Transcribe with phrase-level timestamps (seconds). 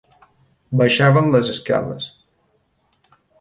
[0.81, 2.09] Baixaven les escales.